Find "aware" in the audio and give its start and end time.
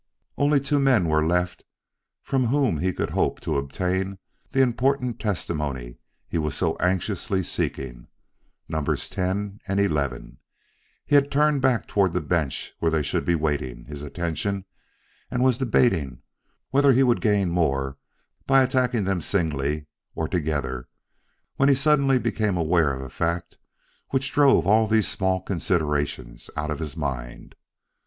22.57-22.91